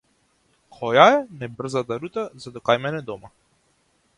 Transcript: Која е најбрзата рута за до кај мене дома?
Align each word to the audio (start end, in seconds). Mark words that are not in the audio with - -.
Која 0.77 1.03
е 1.17 1.19
најбрзата 1.43 1.99
рута 2.05 2.25
за 2.47 2.55
до 2.57 2.65
кај 2.71 2.83
мене 2.87 3.03
дома? 3.11 3.31